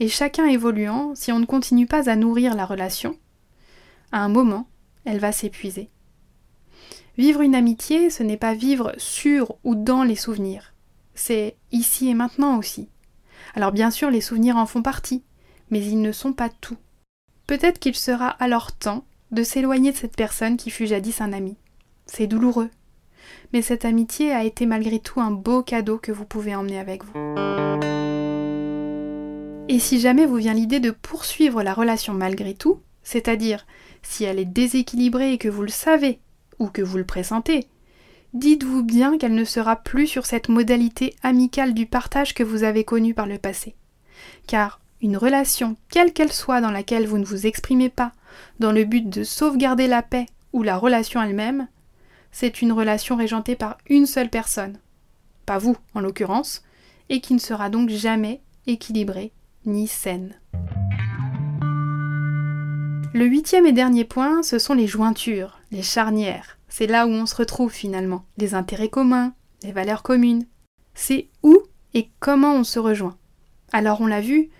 Et 0.00 0.08
chacun 0.08 0.46
évoluant, 0.46 1.14
si 1.14 1.30
on 1.30 1.38
ne 1.38 1.46
continue 1.46 1.86
pas 1.86 2.10
à 2.10 2.16
nourrir 2.16 2.56
la 2.56 2.64
relation, 2.64 3.16
à 4.10 4.20
un 4.20 4.28
moment, 4.28 4.66
elle 5.04 5.20
va 5.20 5.30
s'épuiser. 5.30 5.90
Vivre 7.18 7.42
une 7.42 7.54
amitié, 7.54 8.10
ce 8.10 8.22
n'est 8.22 8.38
pas 8.38 8.54
vivre 8.54 8.94
sur 8.96 9.56
ou 9.64 9.74
dans 9.74 10.02
les 10.02 10.16
souvenirs, 10.16 10.72
c'est 11.14 11.56
ici 11.70 12.08
et 12.08 12.14
maintenant 12.14 12.58
aussi. 12.58 12.88
Alors 13.54 13.70
bien 13.70 13.90
sûr, 13.90 14.10
les 14.10 14.22
souvenirs 14.22 14.56
en 14.56 14.66
font 14.66 14.82
partie, 14.82 15.22
mais 15.70 15.80
ils 15.80 16.00
ne 16.00 16.12
sont 16.12 16.32
pas 16.32 16.48
tout. 16.48 16.78
Peut-être 17.52 17.78
qu'il 17.78 17.94
sera 17.94 18.28
alors 18.28 18.72
temps 18.72 19.04
de 19.30 19.42
s'éloigner 19.42 19.92
de 19.92 19.96
cette 19.98 20.16
personne 20.16 20.56
qui 20.56 20.70
fut 20.70 20.86
jadis 20.86 21.20
un 21.20 21.34
ami. 21.34 21.58
C'est 22.06 22.26
douloureux. 22.26 22.70
Mais 23.52 23.60
cette 23.60 23.84
amitié 23.84 24.32
a 24.32 24.42
été 24.42 24.64
malgré 24.64 25.00
tout 25.00 25.20
un 25.20 25.30
beau 25.30 25.62
cadeau 25.62 25.98
que 25.98 26.12
vous 26.12 26.24
pouvez 26.24 26.54
emmener 26.54 26.78
avec 26.78 27.04
vous. 27.04 27.12
Et 29.68 29.78
si 29.78 30.00
jamais 30.00 30.24
vous 30.24 30.36
vient 30.36 30.54
l'idée 30.54 30.80
de 30.80 30.92
poursuivre 30.92 31.62
la 31.62 31.74
relation 31.74 32.14
malgré 32.14 32.54
tout, 32.54 32.80
c'est-à-dire 33.02 33.66
si 34.00 34.24
elle 34.24 34.38
est 34.38 34.46
déséquilibrée 34.46 35.34
et 35.34 35.38
que 35.38 35.50
vous 35.50 35.60
le 35.62 35.68
savez, 35.68 36.20
ou 36.58 36.68
que 36.68 36.80
vous 36.80 36.96
le 36.96 37.04
pressentez, 37.04 37.66
dites-vous 38.32 38.82
bien 38.82 39.18
qu'elle 39.18 39.34
ne 39.34 39.44
sera 39.44 39.76
plus 39.76 40.06
sur 40.06 40.24
cette 40.24 40.48
modalité 40.48 41.14
amicale 41.22 41.74
du 41.74 41.84
partage 41.84 42.32
que 42.32 42.44
vous 42.44 42.64
avez 42.64 42.84
connue 42.84 43.12
par 43.12 43.26
le 43.26 43.36
passé. 43.36 43.74
Car 44.46 44.80
une 45.02 45.16
relation, 45.16 45.76
quelle 45.90 46.12
qu'elle 46.12 46.32
soit, 46.32 46.60
dans 46.60 46.70
laquelle 46.70 47.06
vous 47.06 47.18
ne 47.18 47.24
vous 47.24 47.46
exprimez 47.46 47.90
pas, 47.90 48.12
dans 48.60 48.72
le 48.72 48.84
but 48.84 49.08
de 49.08 49.24
sauvegarder 49.24 49.88
la 49.88 50.02
paix 50.02 50.26
ou 50.52 50.62
la 50.62 50.78
relation 50.78 51.20
elle-même, 51.20 51.66
c'est 52.30 52.62
une 52.62 52.72
relation 52.72 53.16
régentée 53.16 53.56
par 53.56 53.78
une 53.88 54.06
seule 54.06 54.30
personne, 54.30 54.78
pas 55.44 55.58
vous 55.58 55.76
en 55.94 56.00
l'occurrence, 56.00 56.62
et 57.08 57.20
qui 57.20 57.34
ne 57.34 57.40
sera 57.40 57.68
donc 57.68 57.90
jamais 57.90 58.40
équilibrée 58.66 59.32
ni 59.66 59.88
saine. 59.88 60.34
Le 63.12 63.26
huitième 63.26 63.66
et 63.66 63.72
dernier 63.72 64.04
point, 64.04 64.42
ce 64.42 64.58
sont 64.58 64.72
les 64.72 64.86
jointures, 64.86 65.60
les 65.70 65.82
charnières. 65.82 66.58
C'est 66.68 66.86
là 66.86 67.06
où 67.06 67.10
on 67.10 67.26
se 67.26 67.34
retrouve 67.34 67.72
finalement, 67.72 68.24
les 68.38 68.54
intérêts 68.54 68.88
communs, 68.88 69.34
les 69.62 69.72
valeurs 69.72 70.02
communes. 70.02 70.46
C'est 70.94 71.28
où 71.42 71.58
et 71.92 72.08
comment 72.20 72.54
on 72.54 72.64
se 72.64 72.78
rejoint. 72.78 73.18
Alors 73.72 74.00
on 74.00 74.06
l'a 74.06 74.22
vu, 74.22 74.50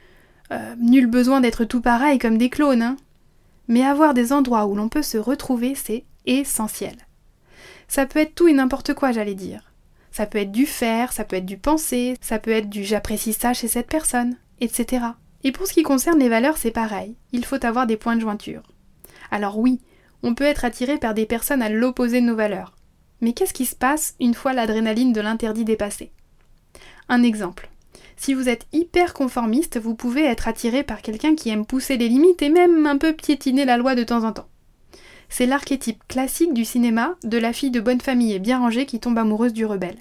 euh, 0.53 0.75
nul 0.79 1.07
besoin 1.07 1.41
d'être 1.41 1.65
tout 1.65 1.81
pareil 1.81 2.19
comme 2.19 2.39
des 2.39 2.51
clones, 2.51 2.83
hein. 2.83 2.97
Mais 3.69 3.85
avoir 3.85 4.13
des 4.13 4.33
endroits 4.33 4.67
où 4.67 4.75
l'on 4.75 4.89
peut 4.89 5.03
se 5.03 5.19
retrouver, 5.19 5.75
c'est 5.75 6.05
essentiel. 6.27 6.97
Ça 7.89 8.07
peut 8.07 8.19
être 8.19 8.35
tout 8.35 8.49
et 8.49 8.53
n'importe 8.53 8.95
quoi, 8.95 9.13
j'allais 9.13 9.35
dire. 9.35 9.73
Ça 10.11 10.27
peut 10.27 10.39
être 10.39 10.53
du 10.53 10.67
faire, 10.67 11.13
ça 11.13 11.25
peut 11.25 11.37
être 11.37 11.47
du 11.47 11.57
penser, 11.57 12.17
ça 12.21 12.39
peut 12.39 12.51
être 12.51 12.69
du 12.69 12.85
j'apprécie 12.85 13.33
ça 13.33 13.55
chez 13.55 13.69
cette 13.69 13.89
personne, 13.89 14.37
etc. 14.61 15.07
Et 15.43 15.53
pour 15.53 15.67
ce 15.67 15.73
qui 15.73 15.83
concerne 15.83 16.19
les 16.19 16.29
valeurs, 16.29 16.59
c'est 16.59 16.71
pareil. 16.71 17.17
Il 17.33 17.45
faut 17.45 17.65
avoir 17.65 17.87
des 17.87 17.97
points 17.97 18.17
de 18.17 18.21
jointure. 18.21 18.63
Alors 19.31 19.59
oui, 19.59 19.81
on 20.23 20.35
peut 20.35 20.45
être 20.45 20.65
attiré 20.65 20.99
par 20.99 21.15
des 21.15 21.27
personnes 21.27 21.63
à 21.63 21.71
l'opposé 21.71 22.21
de 22.21 22.27
nos 22.27 22.37
valeurs. 22.37 22.77
Mais 23.23 23.33
qu'est-ce 23.33 23.55
qui 23.55 23.67
se 23.67 23.75
passe 23.75 24.15
une 24.21 24.35
fois 24.35 24.53
l'adrénaline 24.53 25.13
de 25.13 25.21
l'interdit 25.21 25.65
dépassée 25.65 26.13
Un 27.09 27.23
exemple. 27.23 27.72
Si 28.17 28.35
vous 28.35 28.49
êtes 28.49 28.67
hyper 28.73 29.15
conformiste, 29.15 29.79
vous 29.79 29.95
pouvez 29.95 30.25
être 30.25 30.49
attiré 30.49 30.83
par 30.83 31.03
quelqu'un 31.03 31.35
qui 31.35 31.51
aime 31.51 31.67
pousser 31.67 31.97
les 31.97 32.09
limites 32.09 32.43
et 32.43 32.51
même 32.51 32.87
un 32.87 32.99
peu 32.99 33.13
piétiner 33.13 33.65
la 33.65 33.77
loi 33.77 33.95
de 33.95 34.05
temps 34.05 34.25
en 34.25 34.33
temps. 34.33 34.49
C'est 35.29 35.47
l'archétype 35.47 36.07
classique 36.09 36.53
du 36.53 36.65
cinéma 36.65 37.17
de 37.25 37.39
la 37.39 37.53
fille 37.53 37.71
de 37.71 37.81
bonne 37.81 38.01
famille 38.01 38.35
et 38.35 38.39
bien 38.39 38.59
rangée 38.59 38.87
qui 38.87 39.01
tombe 39.01 39.19
amoureuse 39.19 39.55
du 39.55 39.65
rebelle. 39.65 39.97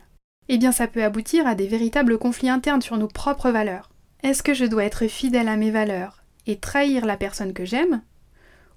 Eh 0.49 0.57
bien 0.57 0.73
ça 0.73 0.87
peut 0.87 1.03
aboutir 1.03 1.47
à 1.47 1.55
des 1.55 1.67
véritables 1.67 2.17
conflits 2.17 2.49
internes 2.49 2.81
sur 2.81 2.97
nos 2.97 3.07
propres 3.07 3.49
valeurs. 3.49 3.89
Est-ce 4.23 4.43
que 4.43 4.53
je 4.53 4.65
dois 4.65 4.83
être 4.83 5.07
fidèle 5.07 5.47
à 5.47 5.55
mes 5.55 5.71
valeurs 5.71 6.21
et 6.47 6.59
trahir 6.59 7.05
la 7.05 7.15
personne 7.15 7.53
que 7.53 7.63
j'aime? 7.63 8.01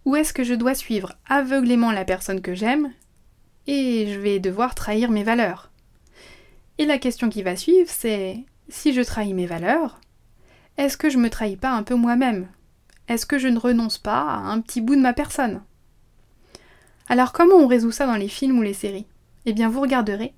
Ou 0.05 0.17
est-ce 0.17 0.33
que 0.33 0.45
je 0.45 0.55
dois 0.55 0.75
suivre 0.75 1.15
aveuglément 1.27 1.91
la 1.91 2.05
personne 2.05 2.41
que 2.41 2.55
j'aime 2.55 2.93
et 3.67 4.07
je 4.13 4.21
vais 4.21 4.39
devoir 4.39 4.75
trahir 4.75 5.11
mes 5.11 5.25
valeurs? 5.25 5.73
Et 6.79 6.87
la 6.87 6.99
question 6.99 7.29
qui 7.31 7.43
va 7.43 7.57
suivre, 7.57 7.91
c'est 7.91 8.45
si 8.69 8.93
je 8.93 9.03
trahis 9.03 9.35
mes 9.35 9.47
valeurs, 9.47 10.01
est-ce 10.77 10.97
que 10.97 11.11
je 11.11 11.19
me 11.19 11.31
trahis 11.31 11.57
pas 11.57 11.73
un 11.73 11.83
peu 11.83 11.95
moi-même? 11.95 12.49
Est-ce 13.09 13.27
que 13.27 13.39
je 13.39 13.49
ne 13.49 13.59
renonce 13.59 13.99
pas 13.99 14.23
à 14.23 14.37
un 14.37 14.61
petit 14.61 14.81
bout 14.81 14.97
de 14.97 15.01
ma 15.01 15.13
personne? 15.13 15.63
Alors 17.09 17.33
comment 17.33 17.57
on 17.57 17.67
résout 17.67 17.93
ça 17.93 18.07
dans 18.07 18.17
les 18.17 18.29
films 18.29 18.59
ou 18.59 18.63
les 18.63 18.75
séries? 18.75 19.07
Eh 19.47 19.53
bien 19.53 19.69
vous 19.69 19.81
regarderez, 19.81 20.35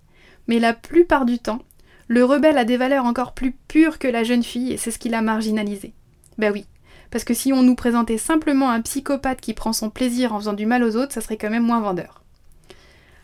mais 0.49 0.59
la 0.59 0.75
plupart 0.75 1.25
du 1.25 1.39
temps, 1.39 1.63
le 2.09 2.25
rebelle 2.25 2.59
a 2.59 2.65
des 2.65 2.77
valeurs 2.77 3.05
encore 3.05 3.35
plus 3.35 3.53
pures 3.53 3.99
que 3.99 4.09
la 4.09 4.25
jeune 4.25 4.43
fille 4.43 4.73
et 4.73 4.77
c'est 4.77 4.91
ce 4.91 4.99
qui 4.99 5.09
l'a 5.09 5.23
marginalisé. 5.23 5.95
Ben 6.39 6.53
oui, 6.53 6.67
parce 7.11 7.25
que 7.25 7.35
si 7.35 7.53
on 7.53 7.63
nous 7.63 7.77
présentait 7.77 8.19
simplement 8.19 8.71
un 8.71 8.81
psychopathe 8.81 9.41
qui 9.41 9.55
prend 9.55 9.73
son 9.73 9.91
plaisir 9.91 10.33
en 10.33 10.39
faisant 10.39 10.53
du 10.53 10.67
mal 10.67 10.83
aux 10.83 10.97
autres, 10.97 11.13
ça 11.13 11.21
serait 11.21 11.37
quand 11.37 11.51
même 11.51 11.65
moins 11.65 11.81
vendeur. 11.81 12.23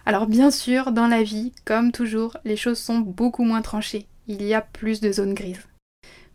Alors 0.07 0.27
bien 0.27 0.51
sûr, 0.51 0.93
dans 0.93 1.07
la 1.07 1.23
vie, 1.23 1.53
comme 1.65 1.93
toujours, 1.93 2.37
les 2.45 2.57
choses 2.57 2.79
sont 2.79 2.99
beaucoup 2.99 3.45
moins 3.45 3.63
tranchées. 3.63 4.07
Il 4.29 4.43
y 4.43 4.55
a 4.55 4.61
plus 4.61 5.01
de 5.01 5.11
zones 5.11 5.35
grises. 5.35 5.67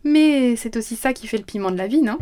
Mais 0.04 0.56
c'est 0.56 0.76
aussi 0.76 0.96
ça 0.96 1.12
qui 1.12 1.26
fait 1.26 1.38
le 1.38 1.44
piment 1.44 1.70
de 1.70 1.76
la 1.76 1.86
vie, 1.86 2.02
non? 2.02 2.18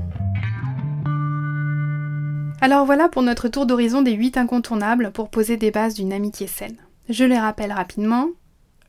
Alors 2.61 2.87
voilà 2.87 3.09
pour 3.09 3.23
notre 3.23 3.49
tour 3.49 3.67
d'horizon 3.67 4.03
des 4.03 4.13
8 4.13 4.39
incontournables 4.39 5.13
pour 5.13 5.29
poser 5.29 5.57
des 5.57 5.71
bases 5.71 5.95
d'une 5.95 6.13
amitié 6.13 6.47
saine. 6.47 6.77
Je 7.09 7.25
les 7.25 7.39
rappelle 7.39 7.73
rapidement. 7.73 8.29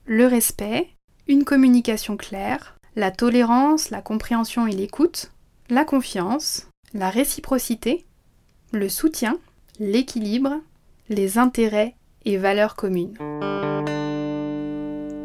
Le 0.05 0.25
respect, 0.25 0.87
une 1.27 1.43
communication 1.43 2.15
claire, 2.15 2.77
la 2.95 3.11
tolérance, 3.11 3.89
la 3.89 4.01
compréhension 4.01 4.67
et 4.67 4.71
l'écoute, 4.71 5.31
la 5.69 5.83
confiance, 5.83 6.67
la 6.93 7.09
réciprocité, 7.09 8.05
le 8.71 8.87
soutien, 8.87 9.37
l'équilibre, 9.79 10.61
les 11.09 11.37
intérêts 11.37 11.95
et 12.25 12.37
valeurs 12.37 12.75
communes. 12.75 13.17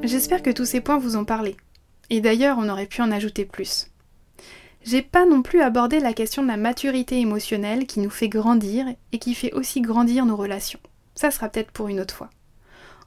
J'espère 0.02 0.42
que 0.42 0.50
tous 0.50 0.64
ces 0.64 0.80
points 0.80 0.98
vous 0.98 1.16
ont 1.16 1.24
parlé. 1.24 1.56
Et 2.10 2.20
d'ailleurs, 2.20 2.58
on 2.58 2.68
aurait 2.68 2.86
pu 2.86 3.02
en 3.02 3.12
ajouter 3.12 3.44
plus. 3.44 3.86
J'ai 4.82 5.00
pas 5.00 5.24
non 5.24 5.42
plus 5.42 5.60
abordé 5.60 6.00
la 6.00 6.12
question 6.12 6.42
de 6.42 6.48
la 6.48 6.56
maturité 6.56 7.20
émotionnelle 7.20 7.86
qui 7.86 8.00
nous 8.00 8.10
fait 8.10 8.28
grandir 8.28 8.84
et 9.12 9.18
qui 9.18 9.34
fait 9.34 9.52
aussi 9.52 9.80
grandir 9.80 10.26
nos 10.26 10.34
relations. 10.34 10.80
Ça 11.14 11.30
sera 11.30 11.48
peut-être 11.48 11.70
pour 11.70 11.86
une 11.86 12.00
autre 12.00 12.14
fois. 12.14 12.30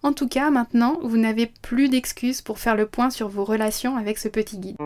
En 0.04 0.14
tout 0.14 0.30
cas, 0.30 0.50
maintenant, 0.52 0.98
vous 1.04 1.18
n'avez 1.18 1.48
plus 1.48 1.90
d'excuses 1.90 2.42
pour 2.42 2.60
faire 2.60 2.78
le 2.78 2.86
point 2.86 3.10
sur 3.10 3.28
vos 3.28 3.44
relations 3.44 3.98
avec 3.98 4.18
ce 4.18 4.30
petit 4.30 4.58
guide. 4.58 4.78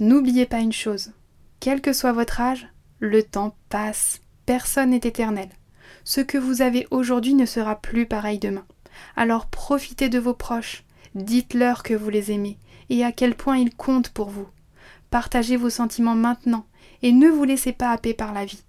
N'oubliez 0.00 0.46
pas 0.46 0.60
une 0.60 0.72
chose, 0.72 1.10
quel 1.58 1.80
que 1.80 1.92
soit 1.92 2.12
votre 2.12 2.40
âge, 2.40 2.68
le 3.00 3.22
temps 3.24 3.56
passe, 3.68 4.20
personne 4.46 4.90
n'est 4.90 4.96
éternel. 4.98 5.48
Ce 6.04 6.20
que 6.20 6.38
vous 6.38 6.62
avez 6.62 6.86
aujourd'hui 6.90 7.34
ne 7.34 7.46
sera 7.46 7.76
plus 7.76 8.06
pareil 8.06 8.38
demain. 8.38 8.64
Alors 9.16 9.46
profitez 9.46 10.08
de 10.08 10.18
vos 10.18 10.34
proches, 10.34 10.84
dites-leur 11.14 11.82
que 11.82 11.94
vous 11.94 12.10
les 12.10 12.32
aimez 12.32 12.58
et 12.90 13.04
à 13.04 13.12
quel 13.12 13.34
point 13.34 13.56
ils 13.56 13.74
comptent 13.74 14.10
pour 14.10 14.28
vous. 14.28 14.48
Partagez 15.10 15.56
vos 15.56 15.70
sentiments 15.70 16.14
maintenant 16.14 16.66
et 17.02 17.12
ne 17.12 17.28
vous 17.28 17.44
laissez 17.44 17.72
pas 17.72 17.90
happer 17.90 18.14
par 18.14 18.32
la 18.32 18.44
vie. 18.44 18.64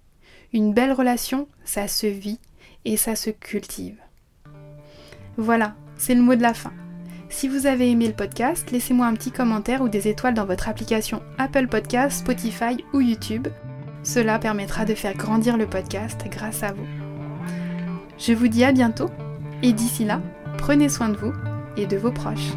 Une 0.52 0.72
belle 0.72 0.92
relation, 0.92 1.48
ça 1.64 1.88
se 1.88 2.06
vit 2.06 2.38
et 2.84 2.96
ça 2.96 3.16
se 3.16 3.30
cultive. 3.30 3.96
Voilà, 5.36 5.74
c'est 5.96 6.14
le 6.14 6.22
mot 6.22 6.36
de 6.36 6.42
la 6.42 6.54
fin. 6.54 6.72
Si 7.28 7.48
vous 7.48 7.66
avez 7.66 7.90
aimé 7.90 8.06
le 8.06 8.14
podcast, 8.14 8.70
laissez-moi 8.70 9.06
un 9.06 9.14
petit 9.14 9.32
commentaire 9.32 9.82
ou 9.82 9.88
des 9.88 10.06
étoiles 10.06 10.34
dans 10.34 10.44
votre 10.44 10.68
application 10.68 11.20
Apple 11.38 11.66
Podcast, 11.66 12.20
Spotify 12.20 12.84
ou 12.92 13.00
YouTube. 13.00 13.48
Cela 14.04 14.38
permettra 14.38 14.84
de 14.84 14.94
faire 14.94 15.16
grandir 15.16 15.56
le 15.56 15.66
podcast 15.66 16.24
grâce 16.30 16.62
à 16.62 16.72
vous. 16.72 17.03
Je 18.18 18.32
vous 18.32 18.48
dis 18.48 18.64
à 18.64 18.72
bientôt 18.72 19.10
et 19.62 19.72
d'ici 19.72 20.04
là, 20.04 20.20
prenez 20.58 20.88
soin 20.88 21.08
de 21.08 21.16
vous 21.16 21.32
et 21.76 21.86
de 21.86 21.96
vos 21.96 22.12
proches. 22.12 22.52